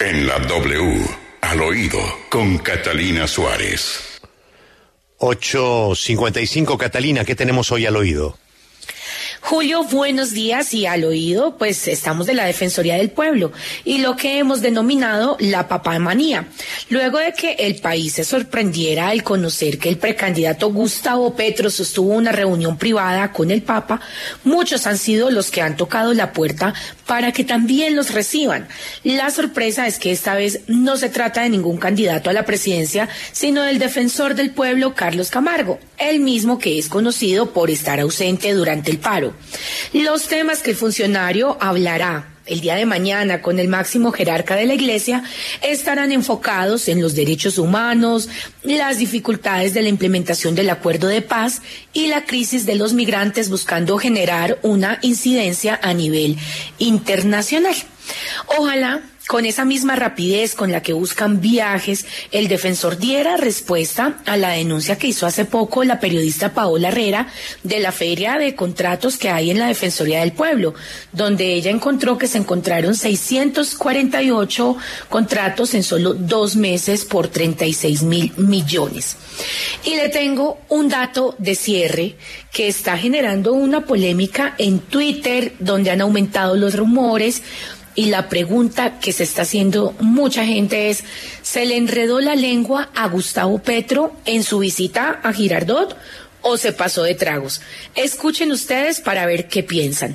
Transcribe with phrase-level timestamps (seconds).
[0.00, 1.06] En la W,
[1.40, 1.98] al oído,
[2.28, 4.20] con Catalina Suárez.
[5.18, 8.36] 8.55, Catalina, ¿qué tenemos hoy al oído?
[9.46, 13.52] Julio, buenos días y al oído, pues estamos de la Defensoría del Pueblo
[13.84, 16.48] y lo que hemos denominado la papamanía.
[16.88, 22.14] Luego de que el país se sorprendiera al conocer que el precandidato Gustavo Petro sostuvo
[22.14, 24.00] una reunión privada con el Papa,
[24.44, 26.72] muchos han sido los que han tocado la puerta
[27.06, 28.66] para que también los reciban.
[29.02, 33.10] La sorpresa es que esta vez no se trata de ningún candidato a la presidencia,
[33.32, 38.54] sino del defensor del pueblo Carlos Camargo, el mismo que es conocido por estar ausente
[38.54, 39.33] durante el paro.
[39.92, 44.66] Los temas que el funcionario hablará el día de mañana con el máximo jerarca de
[44.66, 45.24] la Iglesia
[45.62, 48.28] estarán enfocados en los derechos humanos,
[48.62, 51.62] las dificultades de la implementación del acuerdo de paz
[51.94, 56.36] y la crisis de los migrantes buscando generar una incidencia a nivel
[56.78, 57.74] internacional.
[58.58, 64.36] Ojalá con esa misma rapidez con la que buscan viajes, el defensor diera respuesta a
[64.36, 67.28] la denuncia que hizo hace poco la periodista Paola Herrera
[67.62, 70.74] de la feria de contratos que hay en la Defensoría del Pueblo,
[71.12, 74.76] donde ella encontró que se encontraron 648
[75.08, 79.16] contratos en solo dos meses por 36 mil millones.
[79.84, 82.16] Y le tengo un dato de cierre
[82.52, 87.42] que está generando una polémica en Twitter, donde han aumentado los rumores
[87.94, 91.04] y la pregunta que se está haciendo mucha gente es,
[91.42, 95.96] ¿se le enredó la lengua a Gustavo Petro en su visita a Girardot
[96.42, 97.60] o se pasó de tragos?
[97.94, 100.14] Escuchen ustedes para ver qué piensan.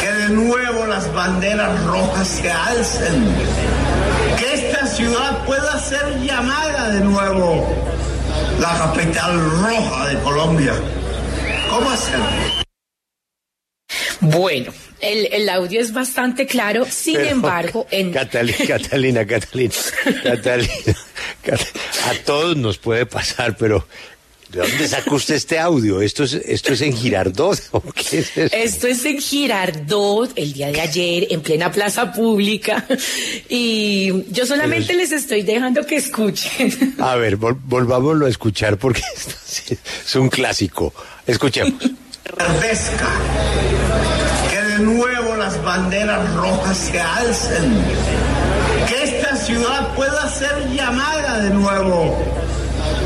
[0.00, 3.24] Que de nuevo las banderas rojas se alcen.
[4.38, 7.66] Que esta ciudad pueda ser llamada de nuevo
[8.60, 10.74] la capital roja de Colombia.
[11.70, 12.69] ¿Cómo hacerlo?
[14.20, 18.12] Bueno, el, el, audio es bastante claro, sin Pero, embargo, en...
[18.12, 19.74] Catalina, Catalina, Catalina,
[20.22, 20.74] Catalina,
[22.06, 23.86] a todos nos puede pasar, pero
[24.50, 26.02] ¿de dónde sacó usted este audio?
[26.02, 27.58] ¿Esto es, esto es en Girardot?
[27.70, 28.56] ¿o qué es esto?
[28.56, 32.86] Esto es en Girardot, el día de ayer, en plena plaza pública,
[33.48, 36.94] y yo solamente Pero- les estoy dejando que escuchen.
[36.98, 40.92] A ver, vol- volvámoslo a escuchar porque esto es un clásico.
[41.26, 41.82] Escuchemos.
[42.36, 43.08] Revesca.
[44.50, 47.84] Que de nuevo las banderas rojas se alcen.
[48.88, 52.16] Que esta ciudad pueda ser llamada de nuevo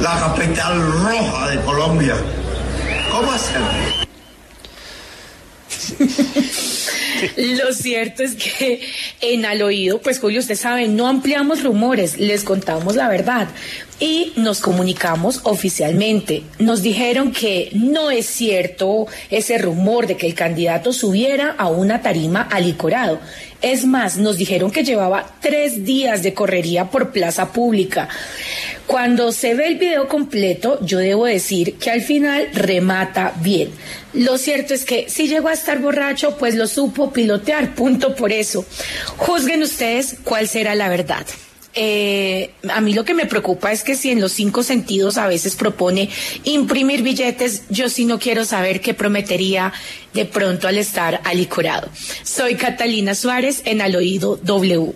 [0.00, 2.16] la capital roja de Colombia.
[3.10, 3.68] ¿Cómo hacerlo?
[7.36, 8.80] Lo cierto es que
[9.20, 13.48] en al oído, pues Julio, usted sabe, no ampliamos rumores, les contamos la verdad
[14.02, 16.42] y nos comunicamos oficialmente.
[16.58, 22.02] Nos dijeron que no es cierto ese rumor de que el candidato subiera a una
[22.02, 23.20] tarima alicorado.
[23.60, 28.08] Es más, nos dijeron que llevaba tres días de correría por plaza pública.
[28.88, 33.70] Cuando se ve el video completo, yo debo decir que al final remata bien.
[34.12, 38.32] Lo cierto es que si llegó a estar borracho, pues lo supo pilotear, punto por
[38.32, 38.64] eso.
[39.16, 41.26] Juzguen ustedes cuál será la verdad.
[41.74, 45.26] Eh, a mí lo que me preocupa es que si en los cinco sentidos a
[45.26, 46.10] veces propone
[46.44, 49.72] imprimir billetes, yo sí no quiero saber qué prometería
[50.12, 51.88] de pronto al estar alicorado.
[52.22, 54.92] Soy Catalina Suárez en Al Oído W.